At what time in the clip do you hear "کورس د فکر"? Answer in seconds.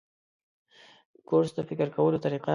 1.27-1.87